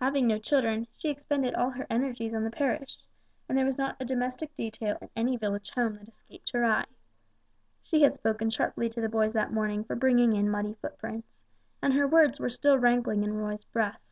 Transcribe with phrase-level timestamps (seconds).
[0.00, 2.98] Having no children, she expended all her energies on the parish,
[3.48, 6.86] and there was not a domestic detail in any village home that escaped her eye.
[7.84, 11.30] She had spoken sharply to the boys that morning for bringing in muddy footprints,
[11.80, 14.10] and her words were still rankling in Roy's breast.